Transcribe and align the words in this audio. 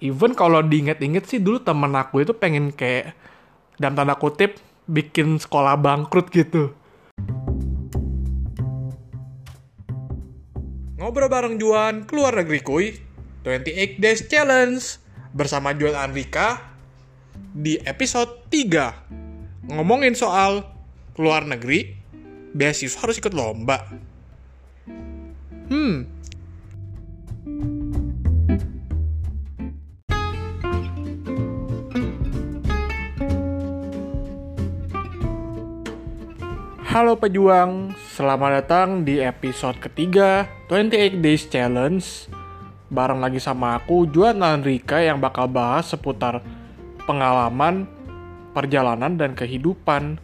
even 0.00 0.32
kalau 0.32 0.64
diinget-inget 0.64 1.28
sih 1.28 1.38
dulu 1.38 1.60
temen 1.60 1.92
aku 1.92 2.24
itu 2.24 2.32
pengen 2.32 2.72
kayak 2.72 3.12
dalam 3.76 3.94
tanda 3.94 4.16
kutip 4.16 4.56
bikin 4.88 5.36
sekolah 5.36 5.76
bangkrut 5.76 6.32
gitu. 6.32 6.72
Ngobrol 11.00 11.32
bareng 11.32 11.56
Juan 11.60 12.04
keluar 12.08 12.36
negeri 12.36 12.60
kuy. 12.60 12.86
28 13.44 14.00
Days 14.00 14.28
Challenge. 14.28 14.82
Bersama 15.30 15.70
Juan 15.72 15.94
Andrika 15.94 16.74
di 17.54 17.78
episode 17.86 18.50
3 18.50 19.70
ngomongin 19.70 20.18
soal 20.18 20.66
keluar 21.14 21.46
negeri 21.46 21.94
beasiswa 22.50 23.06
harus 23.06 23.22
ikut 23.22 23.30
lomba. 23.30 23.78
Hmm 25.70 26.19
Halo 36.90 37.14
pejuang, 37.22 37.94
selamat 38.18 38.50
datang 38.50 39.06
di 39.06 39.22
episode 39.22 39.78
ketiga 39.78 40.50
28 40.66 41.22
Days 41.22 41.46
Challenge 41.46 42.02
Bareng 42.90 43.22
lagi 43.22 43.38
sama 43.38 43.78
aku, 43.78 44.10
Juan 44.10 44.42
Rika 44.58 44.98
yang 44.98 45.22
bakal 45.22 45.46
bahas 45.46 45.86
seputar 45.86 46.42
pengalaman, 47.06 47.86
perjalanan, 48.50 49.14
dan 49.14 49.38
kehidupan 49.38 50.18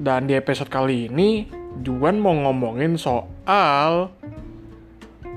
Dan 0.00 0.24
di 0.24 0.40
episode 0.40 0.72
kali 0.72 1.12
ini, 1.12 1.44
Juan 1.84 2.16
mau 2.16 2.32
ngomongin 2.32 2.96
soal 2.96 4.08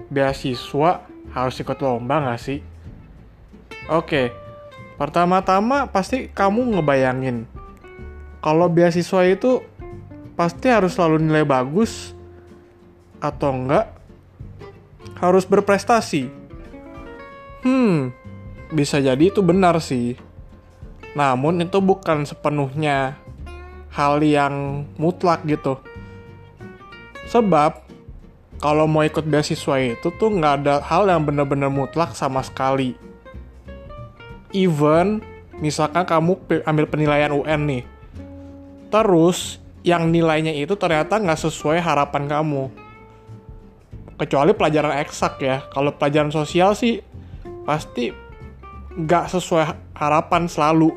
beasiswa 0.08 1.04
harus 1.36 1.60
ikut 1.60 1.76
lomba 1.84 2.24
gak 2.24 2.40
sih? 2.40 2.64
Oke, 3.92 4.32
pertama-tama 4.96 5.92
pasti 5.92 6.32
kamu 6.32 6.80
ngebayangin 6.80 7.66
kalau 8.46 8.70
beasiswa 8.70 9.26
itu 9.26 9.66
pasti 10.36 10.68
harus 10.68 10.96
selalu 10.96 11.24
nilai 11.24 11.48
bagus 11.48 12.12
atau 13.24 13.56
enggak 13.56 13.96
harus 15.20 15.48
berprestasi. 15.48 16.28
Hmm, 17.64 18.14
bisa 18.70 19.00
jadi 19.02 19.32
itu 19.32 19.42
benar 19.42 19.80
sih. 19.80 20.20
Namun 21.16 21.64
itu 21.64 21.80
bukan 21.80 22.28
sepenuhnya 22.28 23.16
hal 23.96 24.20
yang 24.20 24.86
mutlak 25.00 25.42
gitu. 25.48 25.80
Sebab 27.32 27.82
kalau 28.60 28.86
mau 28.86 29.02
ikut 29.08 29.24
beasiswa 29.24 29.80
itu 29.80 30.12
tuh 30.20 30.30
nggak 30.36 30.54
ada 30.62 30.76
hal 30.84 31.08
yang 31.08 31.24
benar-benar 31.24 31.72
mutlak 31.72 32.12
sama 32.14 32.44
sekali. 32.44 32.94
Even 34.52 35.24
misalkan 35.60 36.04
kamu 36.04 36.36
ambil 36.68 36.86
penilaian 36.88 37.32
UN 37.32 37.62
nih, 37.68 37.84
terus 38.92 39.64
yang 39.86 40.10
nilainya 40.10 40.50
itu 40.50 40.74
ternyata 40.74 41.22
nggak 41.22 41.46
sesuai 41.46 41.78
harapan 41.78 42.26
kamu. 42.26 42.74
Kecuali 44.18 44.58
pelajaran 44.58 44.98
eksak 44.98 45.38
ya. 45.46 45.62
Kalau 45.70 45.94
pelajaran 45.94 46.34
sosial 46.34 46.74
sih 46.74 47.06
pasti 47.70 48.10
nggak 48.98 49.30
sesuai 49.30 49.94
harapan 49.94 50.50
selalu. 50.50 50.90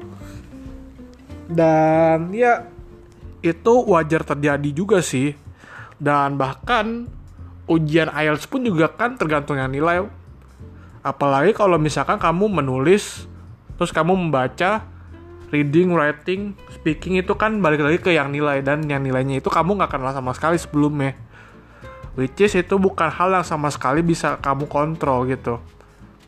Dan 1.53 2.33
ya 2.33 2.65
itu 3.45 3.75
wajar 3.93 4.25
terjadi 4.25 4.71
juga 4.73 5.05
sih. 5.05 5.37
Dan 6.01 6.41
bahkan 6.41 7.13
ujian 7.69 8.09
IELTS 8.09 8.49
pun 8.49 8.65
juga 8.65 8.89
kan 8.89 9.21
tergantung 9.21 9.61
yang 9.61 9.69
nilai. 9.69 10.09
Apalagi 11.05 11.53
kalau 11.53 11.77
misalkan 11.77 12.17
kamu 12.17 12.65
menulis, 12.65 13.29
terus 13.77 13.93
kamu 13.93 14.17
membaca, 14.17 14.89
reading, 15.49 15.97
writing, 15.97 16.53
speaking 16.73 17.17
itu 17.17 17.33
kan 17.35 17.61
balik 17.65 17.81
lagi 17.81 17.99
ke 18.01 18.13
yang 18.13 18.33
nilai 18.33 18.61
dan 18.61 18.85
yang 18.85 19.01
nilainya 19.01 19.41
itu 19.41 19.49
kamu 19.49 19.81
nggak 19.81 19.97
kenal 19.97 20.13
sama 20.13 20.33
sekali 20.37 20.57
sebelumnya. 20.61 21.17
Which 22.19 22.43
is 22.43 22.59
itu 22.59 22.75
bukan 22.77 23.09
hal 23.09 23.31
yang 23.31 23.47
sama 23.47 23.71
sekali 23.71 24.03
bisa 24.03 24.37
kamu 24.43 24.67
kontrol 24.67 25.23
gitu. 25.31 25.63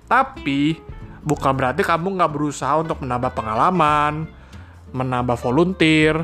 Tapi 0.06 0.78
bukan 1.20 1.52
berarti 1.52 1.82
kamu 1.82 2.16
nggak 2.16 2.32
berusaha 2.32 2.78
untuk 2.78 3.02
menambah 3.02 3.34
pengalaman, 3.34 4.30
menambah 4.94 5.36
volunteer, 5.36 6.22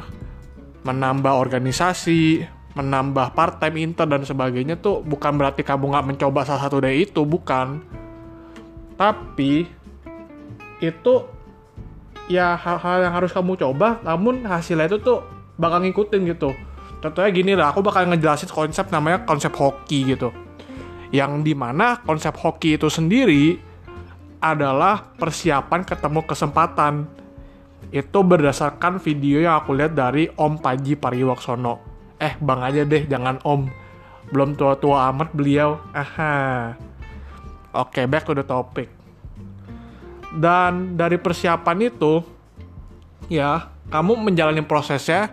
menambah 0.86 1.34
organisasi, 1.34 2.46
menambah 2.78 3.34
part 3.34 3.58
time 3.58 3.82
intern 3.82 4.14
dan 4.14 4.22
sebagainya 4.22 4.78
tuh 4.78 5.02
bukan 5.02 5.34
berarti 5.34 5.66
kamu 5.66 5.92
nggak 5.92 6.06
mencoba 6.14 6.46
salah 6.46 6.62
satu 6.64 6.78
dari 6.78 7.04
itu 7.04 7.26
bukan. 7.26 7.82
Tapi 8.96 9.66
itu 10.80 11.14
ya 12.26 12.58
hal-hal 12.58 13.06
yang 13.06 13.14
harus 13.14 13.30
kamu 13.30 13.54
coba 13.54 14.02
namun 14.02 14.42
hasilnya 14.42 14.90
itu 14.90 14.98
tuh 15.02 15.22
bakal 15.56 15.82
ngikutin 15.82 16.22
gitu. 16.30 16.50
Contohnya 17.00 17.30
gini 17.30 17.52
lah 17.54 17.70
aku 17.70 17.86
bakal 17.86 18.08
ngejelasin 18.10 18.50
konsep 18.50 18.90
namanya 18.90 19.22
konsep 19.24 19.54
hoki 19.54 20.16
gitu. 20.16 20.34
Yang 21.14 21.46
di 21.46 21.54
mana 21.54 22.02
konsep 22.02 22.34
hoki 22.34 22.76
itu 22.76 22.90
sendiri 22.90 23.56
adalah 24.42 25.14
persiapan 25.16 25.86
ketemu 25.86 26.20
kesempatan. 26.26 26.94
Itu 27.94 28.26
berdasarkan 28.26 28.98
video 28.98 29.46
yang 29.46 29.62
aku 29.62 29.78
lihat 29.78 29.94
dari 29.94 30.26
Om 30.26 30.58
Paji 30.58 30.98
Pariwaksono. 30.98 31.78
Eh 32.18 32.34
bang 32.42 32.60
aja 32.64 32.82
deh 32.82 33.06
jangan 33.06 33.38
Om. 33.46 33.70
Belum 34.34 34.58
tua-tua 34.58 35.06
amat 35.14 35.30
beliau. 35.30 35.78
Aha. 35.94 36.74
Oke 37.76 38.08
back 38.10 38.26
to 38.26 38.34
the 38.34 38.42
topic 38.42 38.95
dan 40.36 40.94
dari 40.94 41.16
persiapan 41.16 41.88
itu 41.88 42.20
ya 43.32 43.72
kamu 43.88 44.30
menjalani 44.30 44.62
prosesnya 44.62 45.32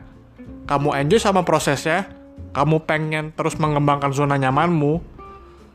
kamu 0.63 0.95
enjoy 1.03 1.19
sama 1.19 1.43
prosesnya 1.43 2.07
kamu 2.55 2.85
pengen 2.87 3.35
terus 3.35 3.59
mengembangkan 3.59 4.15
zona 4.15 4.39
nyamanmu 4.39 5.01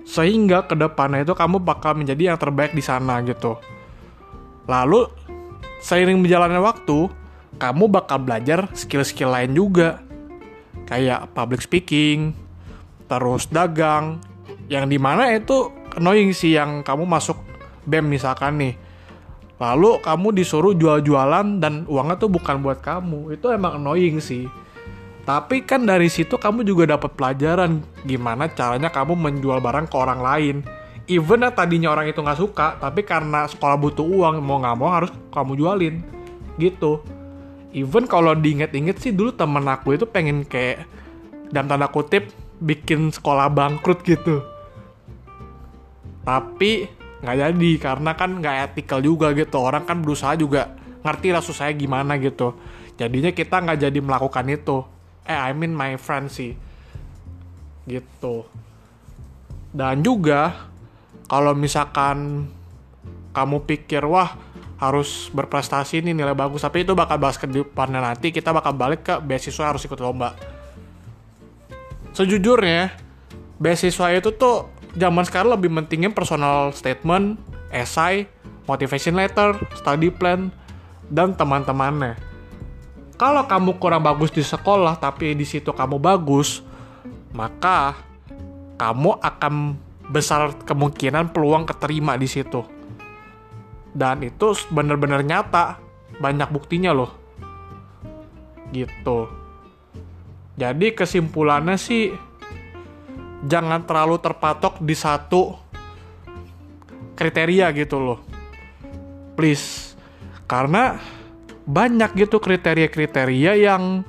sehingga 0.08 0.64
ke 0.64 0.72
depannya 0.72 1.26
itu 1.26 1.36
kamu 1.36 1.60
bakal 1.60 1.92
menjadi 1.92 2.32
yang 2.32 2.38
terbaik 2.40 2.72
di 2.72 2.80
sana 2.80 3.20
gitu. 3.20 3.60
Lalu 4.64 5.04
seiring 5.84 6.24
berjalannya 6.24 6.64
waktu 6.64 7.12
kamu 7.60 7.84
bakal 7.92 8.24
belajar 8.24 8.72
skill-skill 8.72 9.28
lain 9.28 9.52
juga. 9.52 10.00
Kayak 10.88 11.28
public 11.36 11.60
speaking 11.60 12.32
terus 13.04 13.44
dagang 13.52 14.24
yang 14.72 14.88
di 14.88 14.96
mana 14.96 15.32
itu 15.36 15.68
annoying 15.92 16.32
sih 16.32 16.56
yang 16.56 16.80
kamu 16.80 17.04
masuk 17.04 17.36
BEM 17.84 18.08
misalkan 18.08 18.56
nih 18.56 18.87
lalu 19.58 19.98
kamu 19.98 20.34
disuruh 20.38 20.74
jual-jualan 20.74 21.58
dan 21.58 21.82
uangnya 21.90 22.16
tuh 22.18 22.30
bukan 22.30 22.62
buat 22.62 22.78
kamu. 22.78 23.34
Itu 23.34 23.50
emang 23.50 23.82
annoying 23.82 24.22
sih. 24.22 24.46
Tapi 25.26 25.60
kan 25.66 25.84
dari 25.84 26.08
situ 26.08 26.40
kamu 26.40 26.64
juga 26.64 26.96
dapat 26.96 27.12
pelajaran 27.12 27.84
gimana 28.06 28.48
caranya 28.48 28.88
kamu 28.88 29.12
menjual 29.12 29.60
barang 29.60 29.90
ke 29.90 29.96
orang 29.98 30.20
lain. 30.24 30.56
Even 31.04 31.44
yang 31.44 31.52
tadinya 31.52 31.92
orang 31.92 32.08
itu 32.08 32.20
nggak 32.24 32.40
suka 32.40 32.80
tapi 32.80 33.04
karena 33.04 33.44
sekolah 33.44 33.76
butuh 33.76 34.04
uang 34.04 34.40
mau 34.40 34.56
nggak 34.62 34.76
mau 34.78 34.88
harus 34.88 35.12
kamu 35.34 35.52
jualin. 35.60 36.00
Gitu. 36.56 37.02
Even 37.76 38.08
kalau 38.08 38.32
diinget-inget 38.32 38.96
sih 38.96 39.12
dulu 39.12 39.36
temen 39.36 39.60
aku 39.68 40.00
itu 40.00 40.08
pengen 40.08 40.48
kayak 40.48 40.88
dalam 41.52 41.68
tanda 41.68 41.92
kutip 41.92 42.32
bikin 42.64 43.12
sekolah 43.12 43.52
bangkrut 43.52 44.00
gitu. 44.08 44.40
Tapi 46.24 46.88
nggak 47.18 47.36
jadi 47.36 47.70
karena 47.82 48.10
kan 48.14 48.30
nggak 48.38 48.56
etikal 48.72 49.02
juga 49.02 49.34
gitu. 49.34 49.58
Orang 49.58 49.84
kan 49.86 49.98
berusaha 50.02 50.38
juga 50.38 50.74
ngerti 51.02 51.28
lah 51.34 51.42
susahnya 51.42 51.74
gimana 51.74 52.18
gitu. 52.18 52.54
Jadinya 52.98 53.30
kita 53.30 53.62
nggak 53.62 53.78
jadi 53.88 53.98
melakukan 54.02 54.46
itu. 54.50 54.82
Eh 55.26 55.34
I 55.34 55.54
mean 55.54 55.74
my 55.74 55.98
friend 55.98 56.30
sih. 56.30 56.54
Gitu. 57.86 58.46
Dan 59.74 60.02
juga 60.02 60.70
kalau 61.28 61.52
misalkan 61.52 62.48
kamu 63.36 63.68
pikir 63.68 64.02
wah 64.08 64.34
harus 64.78 65.28
berprestasi 65.34 66.02
nih 66.02 66.14
nilai 66.14 66.34
bagus. 66.34 66.62
Tapi 66.62 66.86
itu 66.86 66.94
bakal 66.94 67.18
bahas 67.18 67.38
ke 67.38 67.50
depannya 67.50 68.02
nanti 68.02 68.30
kita 68.30 68.54
bakal 68.54 68.74
balik 68.74 69.02
ke 69.02 69.14
beasiswa 69.18 69.74
harus 69.74 69.82
ikut 69.84 69.98
lomba. 69.98 70.34
Sejujurnya 72.14 72.94
beasiswa 73.58 74.14
itu 74.14 74.30
tuh 74.34 74.77
zaman 74.98 75.24
sekarang 75.24 75.54
lebih 75.54 75.70
mentingin 75.70 76.10
personal 76.10 76.74
statement, 76.74 77.38
esai, 77.70 78.26
motivation 78.66 79.16
letter, 79.16 79.56
study 79.78 80.10
plan, 80.10 80.50
dan 81.08 81.32
teman-temannya. 81.32 82.18
Kalau 83.18 83.46
kamu 83.46 83.82
kurang 83.82 84.06
bagus 84.06 84.30
di 84.30 84.42
sekolah 84.42 84.98
tapi 84.98 85.34
di 85.34 85.42
situ 85.42 85.74
kamu 85.74 85.98
bagus, 85.98 86.62
maka 87.34 87.98
kamu 88.78 89.18
akan 89.18 89.74
besar 90.10 90.54
kemungkinan 90.62 91.34
peluang 91.34 91.66
keterima 91.66 92.14
di 92.14 92.30
situ. 92.30 92.62
Dan 93.90 94.22
itu 94.22 94.54
benar-benar 94.70 95.26
nyata, 95.26 95.82
banyak 96.22 96.46
buktinya 96.54 96.94
loh. 96.94 97.10
Gitu. 98.70 99.26
Jadi 100.58 100.94
kesimpulannya 100.94 101.74
sih 101.74 102.14
jangan 103.46 103.84
terlalu 103.86 104.18
terpatok 104.18 104.82
di 104.82 104.94
satu 104.98 105.54
kriteria 107.14 107.70
gitu 107.74 107.98
loh. 107.98 108.20
please. 109.38 109.94
Karena 110.50 110.98
banyak 111.62 112.26
gitu 112.26 112.40
kriteria-kriteria 112.42 113.54
yang 113.54 114.02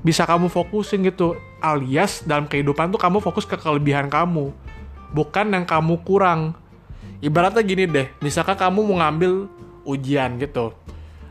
bisa 0.00 0.24
kamu 0.24 0.48
fokusin 0.48 1.04
gitu 1.04 1.36
alias 1.58 2.24
dalam 2.24 2.48
kehidupan 2.48 2.92
tuh 2.92 3.00
kamu 3.00 3.18
fokus 3.24 3.48
ke 3.48 3.56
kelebihan 3.56 4.08
kamu 4.08 4.52
bukan 5.12 5.46
yang 5.52 5.64
kamu 5.64 6.00
kurang. 6.04 6.54
Ibaratnya 7.24 7.64
gini 7.64 7.84
deh 7.88 8.08
misalkan 8.20 8.56
kamu 8.56 8.84
mau 8.84 9.00
ngambil 9.00 9.48
ujian 9.84 10.36
gitu. 10.40 10.72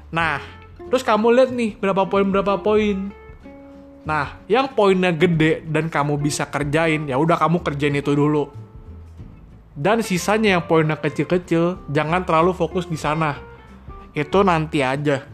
Nah 0.09 0.41
terus 0.89 1.01
kamu 1.01 1.33
lihat 1.33 1.49
nih 1.53 1.77
berapa 1.77 2.05
poin 2.05 2.25
berapa 2.25 2.57
poin 2.61 3.09
nah 4.03 4.43
yang 4.51 4.75
poinnya 4.75 5.15
gede 5.15 5.63
dan 5.63 5.87
kamu 5.87 6.19
bisa 6.19 6.51
kerjain 6.51 7.07
ya 7.07 7.15
udah 7.15 7.39
kamu 7.39 7.63
kerjain 7.63 7.95
itu 7.95 8.11
dulu. 8.11 8.51
Dan 9.73 10.05
sisanya 10.05 10.59
yang 10.59 10.63
poinnya 10.69 11.01
kecil-kecil 11.01 11.89
jangan 11.89 12.21
terlalu 12.21 12.53
fokus 12.53 12.85
di 12.85 12.93
sana. 12.93 13.41
Itu 14.13 14.45
nanti 14.45 14.85
aja. 14.85 15.25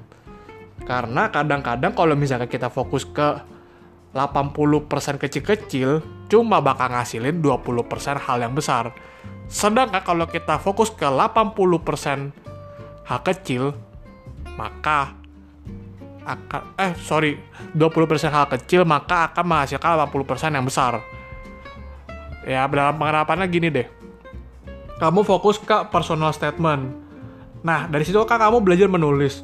Karena 0.87 1.27
kadang-kadang 1.27 1.91
kalau 1.91 2.15
misalnya 2.15 2.47
kita 2.47 2.71
fokus 2.71 3.03
ke 3.03 3.43
80% 4.15 5.21
kecil-kecil 5.21 6.01
cuma 6.31 6.63
bakal 6.63 6.89
ngasilin 6.95 7.43
20% 7.43 8.15
hal 8.15 8.37
yang 8.39 8.55
besar. 8.55 8.95
Sedangkan 9.51 10.01
kalau 10.01 10.25
kita 10.29 10.57
fokus 10.61 10.89
ke 10.93 11.05
80% 11.05 12.31
hal 13.05 13.19
kecil, 13.25 13.75
maka 14.55 15.18
akan 16.29 16.77
eh 16.77 16.93
sorry 17.01 17.41
20% 17.73 18.29
hal 18.29 18.45
kecil 18.53 18.85
maka 18.85 19.33
akan 19.33 19.45
menghasilkan 19.49 20.05
80% 20.05 20.53
yang 20.53 20.65
besar. 20.65 21.01
Ya 22.45 22.69
dalam 22.69 23.01
penerapannya 23.01 23.49
gini 23.49 23.73
deh. 23.73 23.87
Kamu 25.01 25.25
fokus 25.25 25.57
ke 25.57 25.89
personal 25.89 26.29
statement. 26.29 26.93
Nah 27.65 27.89
dari 27.89 28.05
situ 28.05 28.21
kan 28.29 28.37
kamu 28.37 28.61
belajar 28.61 28.85
menulis. 28.85 29.41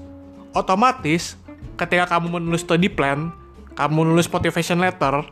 Otomatis 0.54 1.36
ketika 1.76 2.06
kamu 2.16 2.40
menulis 2.40 2.64
study 2.64 2.88
plan, 2.88 3.34
kamu 3.76 4.08
nulis 4.08 4.30
motivation 4.32 4.80
letter, 4.80 5.26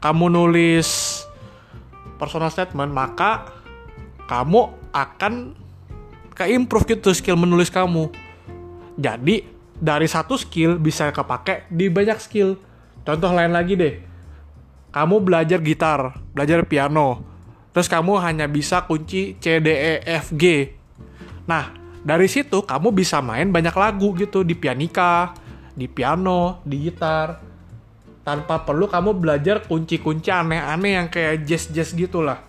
kamu 0.00 0.32
nulis 0.32 1.20
personal 2.16 2.48
statement, 2.48 2.94
maka 2.94 3.52
kamu 4.26 4.72
akan 4.96 5.52
ke-improve 6.32 6.96
gitu 6.96 7.12
skill 7.12 7.36
menulis 7.36 7.68
kamu. 7.72 8.08
Jadi, 8.96 9.55
dari 9.76 10.08
satu 10.08 10.40
skill 10.40 10.80
bisa 10.80 11.12
kepake 11.12 11.68
di 11.68 11.92
banyak 11.92 12.18
skill. 12.20 12.56
Contoh 13.06 13.30
lain 13.30 13.52
lagi 13.52 13.76
deh. 13.76 13.94
Kamu 14.90 15.20
belajar 15.20 15.60
gitar, 15.60 16.16
belajar 16.32 16.64
piano. 16.64 17.20
Terus 17.76 17.92
kamu 17.92 18.16
hanya 18.24 18.48
bisa 18.48 18.88
kunci 18.88 19.36
C, 19.36 19.60
D, 19.60 19.68
E, 19.68 19.94
F, 20.16 20.32
G. 20.32 20.72
Nah, 21.44 21.76
dari 22.00 22.24
situ 22.26 22.64
kamu 22.64 22.96
bisa 22.96 23.20
main 23.20 23.52
banyak 23.52 23.76
lagu 23.76 24.16
gitu 24.16 24.40
di 24.40 24.56
pianika, 24.56 25.36
di 25.76 25.84
piano, 25.84 26.64
di 26.64 26.88
gitar 26.88 27.44
tanpa 28.26 28.66
perlu 28.66 28.90
kamu 28.90 29.14
belajar 29.22 29.62
kunci-kunci 29.62 30.34
aneh-aneh 30.34 30.98
yang 30.98 31.06
kayak 31.06 31.46
jazz-jazz 31.46 31.94
gitu 31.94 32.24
lah. 32.24 32.42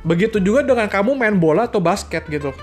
Begitu 0.00 0.40
juga 0.40 0.64
dengan 0.64 0.88
kamu 0.88 1.12
main 1.12 1.36
bola 1.36 1.68
atau 1.68 1.84
basket 1.84 2.24
gitu. 2.32 2.56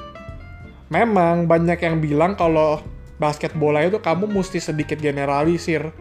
Memang 0.90 1.46
banyak 1.46 1.78
yang 1.78 2.02
bilang 2.02 2.34
kalau 2.34 2.82
basket 3.16 3.56
bola 3.56 3.84
itu 3.84 4.00
kamu 4.00 4.28
mesti 4.28 4.60
sedikit 4.60 5.00
generalisir. 5.00 5.92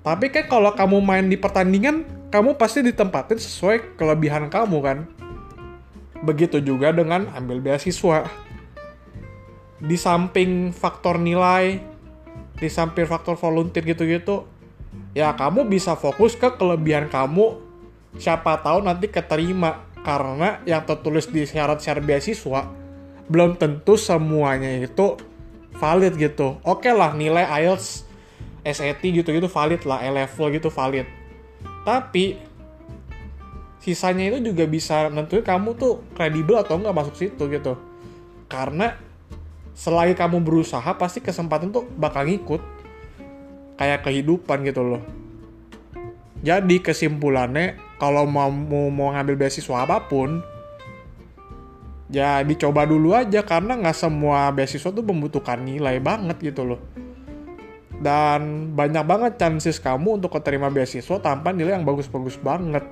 Tapi 0.00 0.32
kan 0.32 0.48
kalau 0.48 0.72
kamu 0.72 1.00
main 1.04 1.26
di 1.28 1.36
pertandingan, 1.36 2.08
kamu 2.32 2.56
pasti 2.56 2.80
ditempatin 2.80 3.36
sesuai 3.36 4.00
kelebihan 4.00 4.48
kamu 4.48 4.78
kan. 4.80 4.98
Begitu 6.24 6.60
juga 6.60 6.92
dengan 6.92 7.28
ambil 7.36 7.60
beasiswa. 7.60 8.28
Di 9.80 9.96
samping 9.96 10.72
faktor 10.72 11.16
nilai, 11.16 11.80
di 12.56 12.68
samping 12.68 13.08
faktor 13.08 13.36
volunteer 13.36 13.84
gitu-gitu, 13.84 14.44
ya 15.16 15.32
kamu 15.34 15.66
bisa 15.66 15.96
fokus 15.96 16.36
ke 16.36 16.54
kelebihan 16.54 17.08
kamu 17.10 17.58
siapa 18.18 18.58
tahu 18.62 18.82
nanti 18.82 19.06
keterima 19.06 19.86
karena 20.02 20.58
yang 20.66 20.82
tertulis 20.82 21.28
di 21.28 21.44
syarat-syarat 21.46 22.02
beasiswa 22.02 22.66
belum 23.30 23.54
tentu 23.60 23.94
semuanya 23.94 24.82
itu 24.82 25.14
valid 25.76 26.16
gitu. 26.18 26.58
Oke 26.66 26.88
okay 26.88 26.92
lah 26.96 27.14
nilai 27.14 27.46
IELTS 27.46 28.08
SAT 28.66 29.02
gitu-gitu 29.02 29.48
valid 29.48 29.82
lah 29.86 30.02
E-level 30.04 30.46
gitu 30.52 30.68
valid. 30.68 31.06
Tapi 31.86 32.36
sisanya 33.80 34.28
itu 34.28 34.52
juga 34.52 34.68
bisa 34.68 35.08
nentuin 35.08 35.40
kamu 35.40 35.76
tuh 35.80 36.04
kredibel 36.12 36.60
atau 36.60 36.76
nggak 36.76 36.96
masuk 36.96 37.14
situ 37.16 37.48
gitu. 37.48 37.76
Karena 38.50 38.98
selagi 39.72 40.12
kamu 40.12 40.44
berusaha 40.44 40.92
pasti 40.98 41.24
kesempatan 41.24 41.72
tuh 41.72 41.88
bakal 41.96 42.28
ngikut. 42.28 42.60
Kayak 43.80 44.04
kehidupan 44.04 44.60
gitu 44.68 44.84
loh. 44.84 45.02
Jadi 46.44 46.84
kesimpulannya 46.84 47.80
kalau 47.96 48.28
mau 48.28 48.48
mau 48.92 49.12
ngambil 49.12 49.40
beasiswa 49.44 49.84
apa 49.84 50.08
pun, 50.08 50.44
ya 52.10 52.42
dicoba 52.42 52.84
dulu 52.84 53.14
aja 53.14 53.46
karena 53.46 53.78
nggak 53.78 53.96
semua 53.96 54.50
beasiswa 54.50 54.90
tuh 54.90 55.02
membutuhkan 55.06 55.62
nilai 55.62 56.02
banget 56.02 56.36
gitu 56.42 56.74
loh. 56.74 56.80
Dan 58.00 58.72
banyak 58.72 59.04
banget 59.04 59.32
chances 59.36 59.78
kamu 59.78 60.22
untuk 60.22 60.32
keterima 60.34 60.72
beasiswa 60.72 61.20
tanpa 61.20 61.52
nilai 61.52 61.78
yang 61.78 61.86
bagus-bagus 61.86 62.40
banget. 62.40 62.82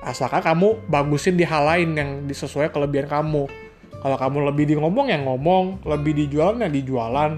Asalkan 0.00 0.40
kamu 0.40 0.86
bagusin 0.86 1.34
di 1.34 1.42
hal 1.42 1.66
lain 1.66 1.90
yang 1.98 2.10
disesuai 2.24 2.70
kelebihan 2.70 3.10
kamu. 3.10 3.50
Kalau 3.98 4.16
kamu 4.16 4.54
lebih 4.54 4.64
di 4.70 4.74
ngomong 4.78 5.10
ya 5.10 5.18
ngomong, 5.18 5.82
lebih 5.82 6.14
di 6.14 6.30
jualan 6.30 6.62
ya 6.62 6.70
di 6.70 6.86
jualan, 6.86 7.32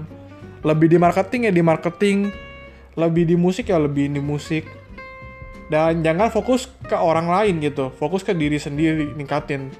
lebih 0.61 0.87
di 0.93 0.97
marketing 1.01 1.49
ya 1.49 1.53
di 1.53 1.63
marketing, 1.65 2.29
lebih 2.99 3.23
di 3.23 3.35
musik 3.39 3.71
ya 3.71 3.79
lebih 3.79 4.11
di 4.11 4.21
musik 4.21 4.67
dan 5.71 6.03
jangan 6.03 6.27
fokus 6.27 6.67
ke 6.83 6.95
orang 6.99 7.31
lain 7.31 7.63
gitu 7.63 7.95
fokus 7.95 8.27
ke 8.27 8.35
diri 8.35 8.59
sendiri 8.59 9.15
ningkatin 9.15 9.71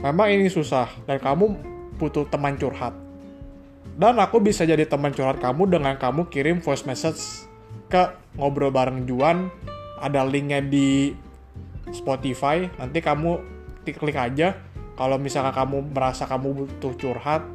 memang 0.00 0.30
ini 0.32 0.50
susah 0.50 0.90
dan 1.06 1.22
kamu 1.22 1.54
butuh 1.98 2.26
teman 2.26 2.58
curhat. 2.58 2.94
Dan 3.94 4.18
aku 4.18 4.42
bisa 4.42 4.66
jadi 4.66 4.82
teman 4.90 5.14
curhat 5.14 5.38
kamu 5.38 5.70
dengan 5.70 5.94
kamu 5.94 6.26
kirim 6.26 6.58
voice 6.58 6.82
message 6.82 7.46
ke 7.86 8.10
ngobrol 8.34 8.74
bareng 8.74 9.06
Juan. 9.06 9.54
Ada 10.02 10.26
linknya 10.26 10.58
di 10.58 11.14
Spotify. 11.94 12.66
Nanti 12.74 12.98
kamu 12.98 13.38
klik 13.86 14.18
aja 14.18 14.58
kalau 14.98 15.14
misalkan 15.22 15.54
kamu 15.54 15.94
merasa 15.94 16.26
kamu 16.26 16.66
butuh 16.66 16.94
curhat. 16.98 17.46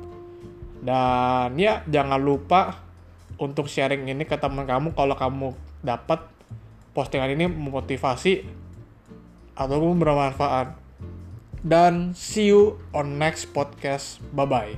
Dan 0.79 1.59
ya 1.59 1.83
jangan 1.91 2.23
lupa 2.23 2.79
untuk 3.35 3.67
sharing 3.67 4.07
ini 4.07 4.23
ke 4.23 4.39
teman 4.39 4.63
kamu 4.63 4.95
kalau 4.95 5.15
kamu 5.19 5.47
dapat 5.83 6.23
postingan 6.95 7.35
ini 7.35 7.51
memotivasi 7.51 8.47
ataupun 9.59 9.99
bermanfaat. 9.99 10.88
Dan 11.59 12.15
see 12.15 12.47
you 12.55 12.79
on 12.95 13.19
next 13.19 13.51
podcast. 13.51 14.23
Bye 14.31 14.47
bye. 14.47 14.73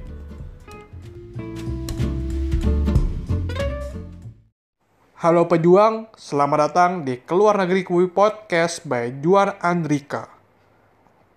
Halo 5.21 5.45
pejuang, 5.45 6.09
selamat 6.17 6.57
datang 6.65 6.91
di 7.05 7.21
Keluar 7.21 7.53
Negeri 7.61 7.85
Kui 7.85 8.09
Podcast 8.09 8.81
by 8.89 9.13
Juan 9.21 9.53
Andrika. 9.61 10.33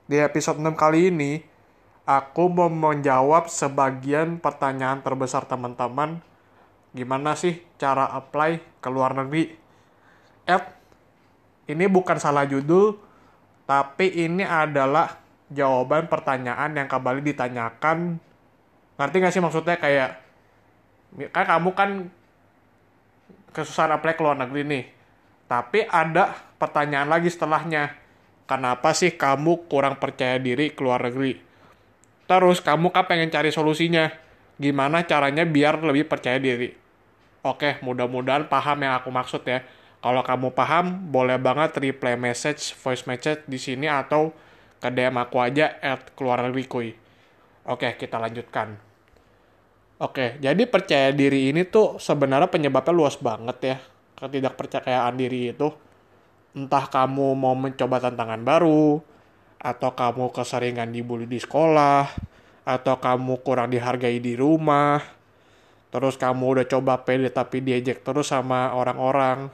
Di 0.08 0.16
episode 0.24 0.56
6 0.56 0.72
kali 0.72 1.12
ini, 1.12 1.44
aku 2.08 2.48
mau 2.48 2.72
menjawab 2.72 3.52
sebagian 3.52 4.40
pertanyaan 4.40 5.04
terbesar 5.04 5.44
teman-teman 5.44 6.24
gimana 6.96 7.36
sih 7.36 7.60
cara 7.76 8.08
apply 8.16 8.80
ke 8.80 8.88
luar 8.88 9.12
negeri? 9.12 9.52
Ed, 10.48 10.64
ini 11.68 11.84
bukan 11.84 12.16
salah 12.16 12.48
judul, 12.48 12.96
tapi 13.68 14.08
ini 14.24 14.48
adalah 14.48 15.23
jawaban 15.52 16.08
pertanyaan 16.08 16.72
yang 16.76 16.88
kembali 16.88 17.20
ditanyakan. 17.20 18.16
Ngerti 18.96 19.16
gak 19.20 19.32
sih 19.34 19.42
maksudnya 19.42 19.76
kayak, 19.76 20.10
kan 21.34 21.44
kamu 21.44 21.70
kan 21.74 21.90
kesusahan 23.54 23.94
apply 23.94 24.14
ke 24.14 24.22
luar 24.22 24.38
negeri 24.38 24.62
nih. 24.66 24.84
Tapi 25.50 25.84
ada 25.86 26.34
pertanyaan 26.56 27.10
lagi 27.10 27.28
setelahnya. 27.28 27.94
Kenapa 28.44 28.92
sih 28.92 29.16
kamu 29.16 29.68
kurang 29.72 29.96
percaya 29.96 30.36
diri 30.36 30.72
ke 30.72 30.80
luar 30.84 31.08
negeri? 31.08 31.40
Terus 32.24 32.60
kamu 32.60 32.92
kan 32.92 33.04
pengen 33.08 33.32
cari 33.32 33.52
solusinya. 33.52 34.08
Gimana 34.56 35.04
caranya 35.04 35.44
biar 35.44 35.80
lebih 35.80 36.08
percaya 36.08 36.36
diri? 36.40 36.72
Oke, 37.44 37.76
mudah-mudahan 37.84 38.48
paham 38.48 38.80
yang 38.80 38.96
aku 38.96 39.12
maksud 39.12 39.44
ya. 39.44 39.64
Kalau 40.00 40.20
kamu 40.20 40.52
paham, 40.52 41.08
boleh 41.08 41.40
banget 41.40 41.76
reply 41.80 42.16
message, 42.16 42.76
voice 42.76 43.08
message 43.08 43.44
di 43.48 43.56
sini 43.56 43.88
atau 43.88 44.32
ke 44.84 44.92
DM 44.92 45.16
aku 45.16 45.40
aja 45.40 45.80
at 45.80 46.12
keluar 46.12 46.44
kuy. 46.68 46.92
Oke, 47.64 47.96
kita 47.96 48.20
lanjutkan. 48.20 48.76
Oke, 49.96 50.36
jadi 50.44 50.68
percaya 50.68 51.08
diri 51.16 51.48
ini 51.48 51.64
tuh 51.64 51.96
sebenarnya 51.96 52.52
penyebabnya 52.52 52.92
luas 52.92 53.16
banget 53.16 53.58
ya. 53.64 53.76
Ketidakpercayaan 54.20 55.16
diri 55.16 55.56
itu. 55.56 55.72
Entah 56.52 56.84
kamu 56.92 57.32
mau 57.32 57.56
mencoba 57.56 58.04
tantangan 58.04 58.44
baru, 58.44 59.00
atau 59.64 59.90
kamu 59.96 60.28
keseringan 60.36 60.92
dibully 60.92 61.24
di 61.24 61.40
sekolah, 61.40 62.04
atau 62.68 63.00
kamu 63.00 63.40
kurang 63.40 63.72
dihargai 63.72 64.20
di 64.20 64.36
rumah, 64.36 65.00
terus 65.88 66.20
kamu 66.20 66.60
udah 66.60 66.66
coba 66.68 67.00
pede 67.00 67.32
tapi 67.32 67.64
diejek 67.64 68.04
terus 68.04 68.28
sama 68.28 68.76
orang-orang. 68.76 69.48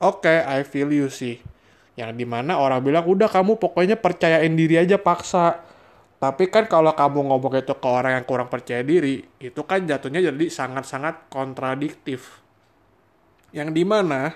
Oke, 0.00 0.40
I 0.40 0.64
feel 0.64 0.88
you 0.88 1.12
sih. 1.12 1.53
Yang 1.94 2.10
di 2.18 2.26
mana 2.26 2.58
orang 2.58 2.82
bilang, 2.82 3.06
udah 3.06 3.30
kamu 3.30 3.58
pokoknya 3.62 3.94
percayain 3.94 4.50
diri 4.50 4.82
aja 4.82 4.98
paksa. 4.98 5.62
Tapi 6.18 6.48
kan 6.48 6.64
kalau 6.66 6.90
kamu 6.96 7.30
ngomong 7.30 7.60
itu 7.60 7.74
ke 7.76 7.88
orang 7.90 8.16
yang 8.16 8.24
kurang 8.24 8.48
percaya 8.48 8.80
diri, 8.80 9.22
itu 9.38 9.60
kan 9.62 9.84
jatuhnya 9.84 10.24
jadi 10.24 10.44
sangat-sangat 10.48 11.28
kontradiktif. 11.28 12.40
Yang 13.52 13.68
di 13.76 13.84
mana 13.84 14.32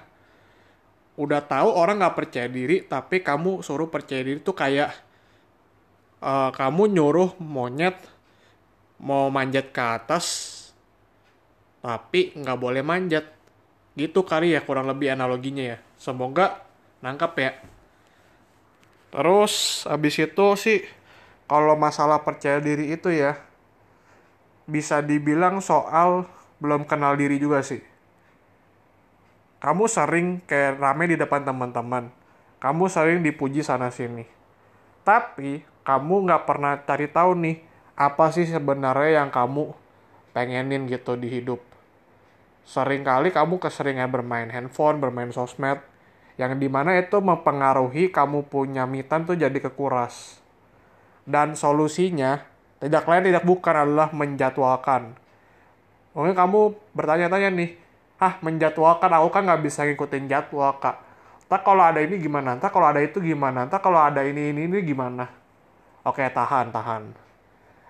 udah 1.19 1.41
tahu 1.43 1.73
orang 1.73 1.99
nggak 1.99 2.15
percaya 2.15 2.47
diri, 2.47 2.85
tapi 2.85 3.25
kamu 3.25 3.65
suruh 3.65 3.89
percaya 3.89 4.21
diri 4.21 4.39
tuh 4.39 4.53
kayak 4.53 4.93
uh, 6.21 6.53
kamu 6.53 6.93
nyuruh 6.93 7.41
monyet 7.41 7.99
mau 9.01 9.33
manjat 9.33 9.73
ke 9.73 9.83
atas, 9.83 10.27
tapi 11.81 12.37
nggak 12.37 12.59
boleh 12.61 12.85
manjat. 12.85 13.33
Gitu 13.97 14.23
kali 14.29 14.55
ya 14.55 14.61
kurang 14.61 14.87
lebih 14.87 15.11
analoginya 15.11 15.75
ya. 15.75 15.79
Semoga 15.97 16.68
nangkap 17.05 17.33
ya. 17.39 17.53
Terus 19.15 19.85
abis 19.89 20.15
itu 20.21 20.47
sih 20.61 20.85
kalau 21.49 21.75
masalah 21.75 22.21
percaya 22.23 22.61
diri 22.61 22.93
itu 22.93 23.09
ya 23.09 23.41
bisa 24.69 25.01
dibilang 25.01 25.65
soal 25.65 26.29
belum 26.61 26.85
kenal 26.85 27.17
diri 27.17 27.41
juga 27.41 27.65
sih 27.65 27.81
kamu 29.59 29.91
sering 29.91 30.27
kayak 30.47 30.79
rame 30.79 31.11
di 31.11 31.17
depan 31.19 31.43
teman-teman. 31.43 32.15
Kamu 32.63 32.87
sering 32.87 33.27
dipuji 33.27 33.63
sana-sini. 33.63 34.27
Tapi, 35.03 35.63
kamu 35.83 36.31
nggak 36.31 36.43
pernah 36.47 36.79
cari 36.79 37.11
tahu 37.11 37.35
nih, 37.39 37.57
apa 37.99 38.31
sih 38.31 38.47
sebenarnya 38.47 39.23
yang 39.23 39.31
kamu 39.35 39.75
pengenin 40.31 40.87
gitu 40.87 41.19
di 41.19 41.27
hidup. 41.27 41.59
Sering 42.63 43.03
kali 43.03 43.35
kamu 43.35 43.59
keseringan 43.59 44.11
bermain 44.15 44.47
handphone, 44.47 45.03
bermain 45.03 45.35
sosmed, 45.35 45.83
yang 46.39 46.55
di 46.57 46.71
mana 46.71 46.95
itu 46.95 47.19
mempengaruhi 47.19 48.15
kamu 48.15 48.47
punya 48.47 48.87
mitan 48.87 49.27
tuh 49.27 49.35
jadi 49.35 49.59
kekuras. 49.59 50.39
Dan 51.27 51.59
solusinya, 51.59 52.41
tidak 52.79 53.05
lain 53.11 53.27
tidak 53.27 53.45
bukan 53.45 53.75
adalah 53.75 54.09
menjadwalkan. 54.15 55.19
Mungkin 56.15 56.39
kamu 56.39 56.79
bertanya-tanya 56.95 57.51
nih, 57.53 57.71
ah 58.23 58.39
menjadwalkan 58.39 59.11
aku 59.19 59.29
kan 59.35 59.43
nggak 59.51 59.63
bisa 59.67 59.83
ngikutin 59.85 60.31
jadwal 60.31 60.79
kak. 60.79 60.97
Tak 61.51 61.67
kalau 61.67 61.83
ada 61.83 61.99
ini 61.99 62.23
gimana? 62.23 62.55
Tak 62.57 62.71
kalau 62.71 62.87
ada 62.87 63.03
itu 63.03 63.19
gimana? 63.19 63.67
Tak 63.67 63.83
kalau 63.83 63.99
ada 63.99 64.23
ini 64.23 64.55
ini 64.55 64.71
ini 64.71 64.79
gimana? 64.85 65.27
Oke 66.07 66.23
tahan 66.23 66.71
tahan. 66.71 67.13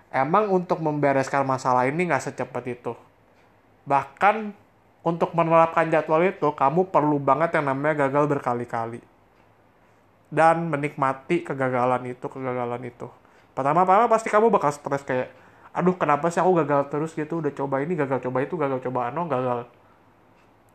Emang 0.09 0.49
untuk 0.49 0.81
membereskan 0.81 1.45
masalah 1.45 1.85
ini 1.85 2.09
nggak 2.09 2.33
secepat 2.33 2.65
itu. 2.65 2.97
Bahkan 3.85 4.57
untuk 5.05 5.31
menerapkan 5.31 5.87
jadwal 5.87 6.21
itu 6.25 6.51
kamu 6.53 6.91
perlu 6.91 7.17
banget 7.17 7.55
yang 7.55 7.71
namanya 7.71 8.07
gagal 8.07 8.27
berkali-kali 8.27 8.99
dan 10.29 10.69
menikmati 10.69 11.41
kegagalan 11.41 12.03
itu 12.11 12.25
kegagalan 12.29 12.83
itu 12.85 13.07
pertama-tama 13.57 14.05
pasti 14.11 14.27
kamu 14.29 14.51
bakal 14.53 14.69
stres 14.69 15.01
kayak 15.07 15.31
aduh 15.73 15.95
kenapa 15.95 16.27
sih 16.29 16.41
aku 16.43 16.65
gagal 16.65 16.91
terus 16.91 17.11
gitu 17.15 17.39
udah 17.39 17.53
coba 17.53 17.81
ini 17.81 17.95
gagal 17.95 18.19
coba 18.29 18.43
itu 18.43 18.57
gagal 18.57 18.79
coba 18.83 19.09
ano 19.13 19.25
gagal 19.25 19.69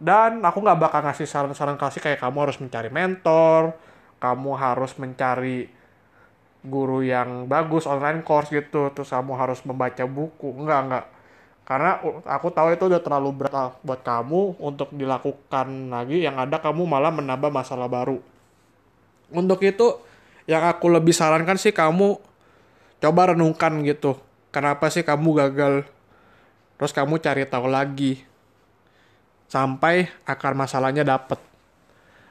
dan 0.02 0.42
aku 0.42 0.58
nggak 0.60 0.80
bakal 0.82 1.00
ngasih 1.06 1.24
saran-saran 1.24 1.78
kasih 1.78 2.02
kayak 2.02 2.18
kamu 2.18 2.44
harus 2.44 2.58
mencari 2.58 2.90
mentor, 2.90 3.78
kamu 4.18 4.50
harus 4.58 4.92
mencari 4.98 5.70
guru 6.64 7.04
yang 7.04 7.46
bagus 7.46 7.86
online 7.86 8.20
course 8.26 8.50
gitu, 8.50 8.90
terus 8.90 9.08
kamu 9.08 9.32
harus 9.38 9.62
membaca 9.62 10.04
buku. 10.08 10.50
Enggak, 10.60 10.80
enggak. 10.84 11.04
Karena 11.64 11.96
aku 12.28 12.52
tahu 12.52 12.76
itu 12.76 12.84
udah 12.92 13.00
terlalu 13.00 13.30
berat 13.32 13.80
buat 13.80 14.04
kamu 14.04 14.60
untuk 14.60 14.92
dilakukan 14.92 15.88
lagi, 15.88 16.20
yang 16.20 16.36
ada 16.36 16.60
kamu 16.60 16.84
malah 16.84 17.08
menambah 17.08 17.48
masalah 17.48 17.88
baru. 17.88 18.20
Untuk 19.32 19.64
itu, 19.64 19.96
yang 20.44 20.60
aku 20.68 20.92
lebih 20.92 21.16
sarankan 21.16 21.56
sih 21.56 21.72
kamu 21.72 22.20
coba 23.00 23.32
renungkan 23.32 23.80
gitu. 23.80 24.20
Kenapa 24.52 24.92
sih 24.92 25.00
kamu 25.00 25.28
gagal? 25.40 25.74
Terus 26.76 26.92
kamu 26.92 27.16
cari 27.16 27.48
tahu 27.48 27.66
lagi 27.66 28.20
sampai 29.48 30.12
akar 30.28 30.52
masalahnya 30.52 31.00
dapet. 31.00 31.40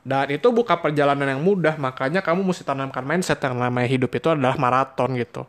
Dan 0.03 0.35
itu 0.35 0.51
bukan 0.51 0.77
perjalanan 0.83 1.25
yang 1.25 1.41
mudah, 1.41 1.79
makanya 1.79 2.19
kamu 2.19 2.43
mesti 2.43 2.67
tanamkan 2.67 3.07
mindset 3.07 3.39
yang 3.39 3.55
namanya 3.55 3.87
hidup 3.87 4.11
itu 4.11 4.27
adalah 4.27 4.59
maraton 4.59 5.15
gitu. 5.15 5.47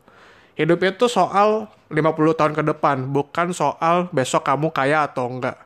Hidup 0.54 0.78
itu 0.86 1.10
soal 1.10 1.66
50 1.90 2.38
tahun 2.38 2.52
ke 2.54 2.62
depan, 2.74 3.10
bukan 3.10 3.50
soal 3.50 4.06
besok 4.14 4.46
kamu 4.46 4.70
kaya 4.70 5.02
atau 5.02 5.26
enggak. 5.26 5.58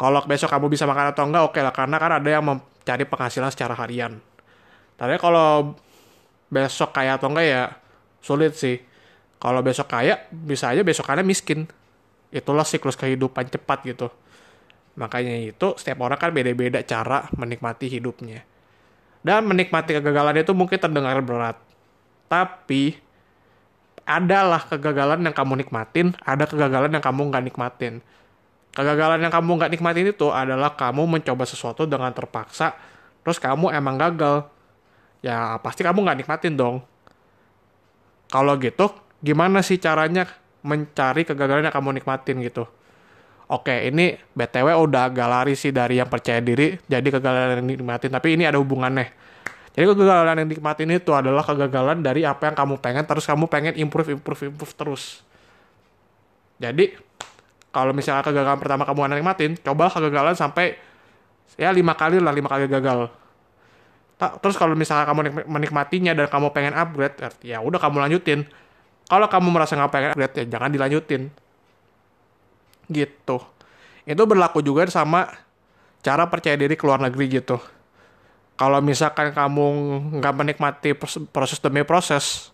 Kalau 0.00 0.24
besok 0.24 0.48
kamu 0.48 0.72
bisa 0.72 0.88
makan 0.88 1.12
atau 1.12 1.28
enggak, 1.28 1.42
oke 1.44 1.52
okay 1.52 1.62
lah, 1.64 1.74
karena 1.76 1.96
kan 2.00 2.10
ada 2.16 2.28
yang 2.28 2.40
mencari 2.40 3.04
penghasilan 3.04 3.52
secara 3.52 3.76
harian. 3.76 4.16
Tapi 4.96 5.20
kalau 5.20 5.76
besok 6.48 6.96
kaya 6.96 7.20
atau 7.20 7.28
enggak 7.28 7.46
ya 7.46 7.62
sulit 8.24 8.56
sih. 8.56 8.80
Kalau 9.40 9.64
besok 9.64 9.88
kaya, 9.88 10.28
bisa 10.28 10.68
aja 10.68 10.84
besokannya 10.84 11.24
miskin. 11.24 11.64
Itulah 12.28 12.64
siklus 12.64 12.96
kehidupan 12.96 13.48
cepat 13.48 13.88
gitu. 13.88 14.12
Makanya 15.00 15.32
itu 15.40 15.80
setiap 15.80 16.04
orang 16.04 16.20
kan 16.20 16.28
beda-beda 16.28 16.84
cara 16.84 17.24
menikmati 17.32 17.88
hidupnya. 17.88 18.44
Dan 19.24 19.48
menikmati 19.48 19.96
kegagalan 19.96 20.44
itu 20.44 20.52
mungkin 20.52 20.76
terdengar 20.76 21.16
berat. 21.24 21.56
Tapi 22.28 23.00
adalah 24.10 24.66
kegagalan 24.66 25.22
yang 25.22 25.30
kamu 25.30 25.62
nikmatin, 25.62 26.18
ada 26.26 26.42
kegagalan 26.50 26.90
yang 26.90 27.04
kamu 27.04 27.30
nggak 27.30 27.44
nikmatin. 27.46 28.02
Kegagalan 28.74 29.22
yang 29.22 29.30
kamu 29.30 29.50
nggak 29.62 29.70
nikmatin 29.70 30.06
itu 30.10 30.34
adalah 30.34 30.74
kamu 30.74 31.06
mencoba 31.06 31.46
sesuatu 31.46 31.86
dengan 31.86 32.10
terpaksa, 32.10 32.74
terus 33.22 33.38
kamu 33.38 33.70
emang 33.70 33.94
gagal. 33.94 34.50
Ya 35.22 35.54
pasti 35.62 35.86
kamu 35.86 36.02
nggak 36.02 36.18
nikmatin 36.26 36.58
dong. 36.58 36.82
Kalau 38.30 38.58
gitu, 38.58 38.90
gimana 39.22 39.62
sih 39.62 39.78
caranya 39.78 40.26
mencari 40.66 41.22
kegagalan 41.22 41.70
yang 41.70 41.74
kamu 41.74 42.02
nikmatin 42.02 42.42
gitu? 42.42 42.66
oke 43.50 43.74
ini 43.90 44.14
BTW 44.32 44.68
udah 44.86 45.10
agak 45.10 45.50
sih 45.58 45.74
dari 45.74 45.98
yang 45.98 46.06
percaya 46.06 46.38
diri 46.38 46.78
jadi 46.86 47.02
kegagalan 47.02 47.58
yang 47.58 47.66
dinikmatin 47.66 48.14
tapi 48.14 48.38
ini 48.38 48.46
ada 48.46 48.62
hubungannya 48.62 49.10
jadi 49.80 49.96
kegagalan 49.96 50.36
yang 50.44 50.48
dinikmatin 50.52 50.92
itu 50.92 51.10
adalah 51.16 51.40
kegagalan 51.40 52.04
dari 52.04 52.28
apa 52.28 52.52
yang 52.52 52.56
kamu 52.56 52.76
pengen 52.84 53.08
terus 53.08 53.24
kamu 53.24 53.48
pengen 53.48 53.72
improve 53.80 54.12
improve 54.12 54.52
improve 54.52 54.72
terus 54.76 55.24
jadi 56.60 57.00
kalau 57.72 57.96
misalnya 57.96 58.20
kegagalan 58.20 58.60
pertama 58.60 58.84
kamu 58.84 59.16
nikmatin 59.16 59.56
coba 59.56 59.88
kegagalan 59.88 60.36
sampai 60.36 60.76
ya 61.56 61.72
lima 61.72 61.96
kali 61.96 62.20
lah 62.20 62.36
lima 62.36 62.52
kali 62.52 62.68
gagal 62.68 63.08
terus 64.20 64.60
kalau 64.60 64.76
misalnya 64.76 65.08
kamu 65.08 65.48
menikmatinya 65.48 66.12
dan 66.12 66.28
kamu 66.28 66.52
pengen 66.52 66.76
upgrade 66.76 67.16
ya 67.40 67.64
udah 67.64 67.80
kamu 67.80 68.04
lanjutin 68.04 68.44
kalau 69.08 69.32
kamu 69.32 69.48
merasa 69.48 69.80
nggak 69.80 69.88
pengen 69.88 70.10
upgrade 70.12 70.34
ya 70.36 70.44
jangan 70.60 70.68
dilanjutin 70.68 71.32
gitu. 72.90 73.38
Itu 74.04 74.22
berlaku 74.26 74.60
juga 74.60 74.84
sama 74.90 75.30
cara 76.02 76.26
percaya 76.26 76.58
diri 76.58 76.74
ke 76.74 76.84
luar 76.84 76.98
negeri 76.98 77.40
gitu. 77.40 77.56
Kalau 78.60 78.84
misalkan 78.84 79.32
kamu 79.32 79.64
nggak 80.20 80.34
menikmati 80.36 80.92
proses 81.32 81.56
demi 81.64 81.80
proses, 81.80 82.52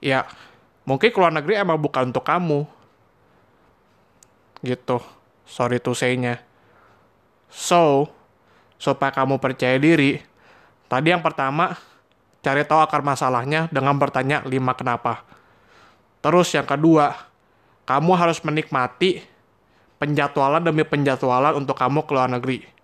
ya 0.00 0.24
mungkin 0.88 1.12
ke 1.12 1.18
luar 1.20 1.36
negeri 1.36 1.60
emang 1.60 1.76
bukan 1.76 2.08
untuk 2.08 2.24
kamu. 2.24 2.64
Gitu. 4.64 4.96
Sorry 5.44 5.84
to 5.84 5.92
say-nya. 5.92 6.40
So, 7.52 8.08
supaya 8.80 9.12
kamu 9.12 9.36
percaya 9.36 9.76
diri, 9.76 10.24
tadi 10.88 11.12
yang 11.12 11.20
pertama, 11.20 11.76
cari 12.40 12.64
tahu 12.64 12.80
akar 12.80 13.04
masalahnya 13.04 13.68
dengan 13.68 14.00
bertanya 14.00 14.40
lima 14.48 14.72
kenapa. 14.72 15.28
Terus 16.24 16.56
yang 16.56 16.64
kedua, 16.64 17.28
kamu 17.84 18.16
harus 18.16 18.40
menikmati 18.40 19.20
penjadwalan 20.00 20.64
demi 20.64 20.88
penjadwalan 20.88 21.60
untuk 21.60 21.76
kamu 21.76 22.08
ke 22.08 22.12
luar 22.16 22.32
negeri. 22.32 22.79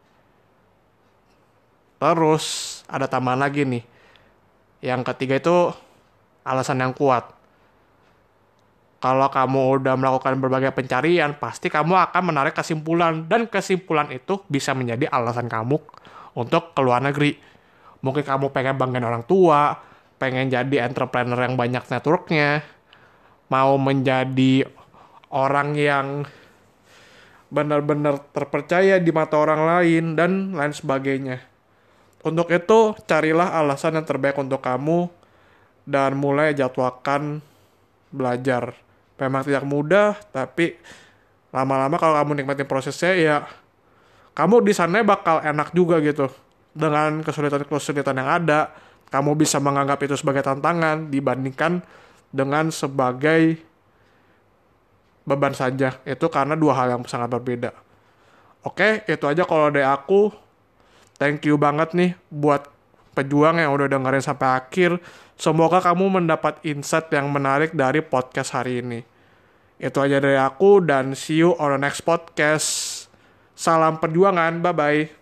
Terus 1.96 2.44
ada 2.86 3.08
tambahan 3.08 3.40
lagi 3.40 3.64
nih. 3.64 3.84
Yang 4.84 5.02
ketiga 5.12 5.34
itu 5.40 5.56
alasan 6.44 6.84
yang 6.84 6.92
kuat. 6.92 7.32
Kalau 8.96 9.28
kamu 9.28 9.80
udah 9.80 9.94
melakukan 9.94 10.40
berbagai 10.40 10.72
pencarian, 10.72 11.36
pasti 11.36 11.68
kamu 11.68 12.10
akan 12.10 12.22
menarik 12.32 12.56
kesimpulan 12.56 13.28
dan 13.28 13.44
kesimpulan 13.44 14.08
itu 14.08 14.40
bisa 14.48 14.72
menjadi 14.72 15.08
alasan 15.12 15.52
kamu 15.52 15.76
untuk 16.32 16.72
ke 16.72 16.80
luar 16.80 17.04
negeri. 17.04 17.36
Mungkin 18.00 18.24
kamu 18.24 18.52
pengen 18.52 18.76
banggain 18.76 19.04
orang 19.04 19.24
tua, 19.28 19.76
pengen 20.16 20.48
jadi 20.48 20.88
entrepreneur 20.88 21.36
yang 21.36 21.60
banyak 21.60 21.84
networknya, 21.84 22.64
mau 23.52 23.76
menjadi 23.76 24.64
orang 25.28 25.76
yang 25.76 26.06
benar-benar 27.52 28.20
terpercaya 28.34 28.98
di 28.98 29.10
mata 29.14 29.38
orang 29.38 29.62
lain 29.64 30.04
dan 30.18 30.56
lain 30.56 30.74
sebagainya. 30.74 31.55
Untuk 32.26 32.50
itu, 32.50 32.98
carilah 33.06 33.54
alasan 33.54 33.94
yang 33.94 34.02
terbaik 34.02 34.34
untuk 34.34 34.58
kamu 34.58 35.06
dan 35.86 36.18
mulai 36.18 36.50
jadwalkan 36.58 37.38
belajar. 38.10 38.74
Memang 39.22 39.46
tidak 39.46 39.62
mudah, 39.62 40.18
tapi 40.34 40.74
lama-lama 41.54 41.94
kalau 41.96 42.18
kamu 42.18 42.42
nikmatin 42.42 42.66
prosesnya 42.66 43.14
ya 43.14 43.36
kamu 44.36 44.60
di 44.60 44.76
sana 44.76 45.00
bakal 45.00 45.40
enak 45.40 45.72
juga 45.72 45.96
gitu. 46.04 46.28
Dengan 46.76 47.24
kesulitan-kesulitan 47.24 48.20
yang 48.20 48.28
ada, 48.28 48.68
kamu 49.08 49.32
bisa 49.32 49.56
menganggap 49.56 49.96
itu 50.04 50.12
sebagai 50.12 50.44
tantangan 50.44 51.08
dibandingkan 51.08 51.80
dengan 52.28 52.68
sebagai 52.68 53.56
beban 55.24 55.56
saja. 55.56 55.96
Itu 56.04 56.28
karena 56.28 56.52
dua 56.52 56.76
hal 56.76 56.92
yang 56.92 57.02
sangat 57.08 57.32
berbeda. 57.32 57.72
Oke, 58.60 59.08
itu 59.08 59.24
aja 59.24 59.48
kalau 59.48 59.72
dari 59.72 59.88
aku. 59.88 60.44
Thank 61.16 61.48
you 61.48 61.56
banget 61.56 61.96
nih 61.96 62.12
buat 62.28 62.68
pejuang 63.16 63.56
yang 63.56 63.72
udah 63.72 63.88
dengerin 63.88 64.20
sampai 64.20 64.60
akhir. 64.60 65.00
Semoga 65.40 65.80
kamu 65.80 66.20
mendapat 66.20 66.60
insight 66.60 67.08
yang 67.12 67.32
menarik 67.32 67.72
dari 67.72 68.04
podcast 68.04 68.52
hari 68.52 68.84
ini. 68.84 69.00
Itu 69.80 70.00
aja 70.04 70.20
dari 70.20 70.36
aku 70.36 70.84
dan 70.84 71.16
see 71.16 71.40
you 71.40 71.56
on 71.56 71.72
the 71.72 71.80
next 71.80 72.04
podcast. 72.04 73.08
Salam 73.56 73.96
perjuangan, 73.96 74.60
bye-bye. 74.60 75.15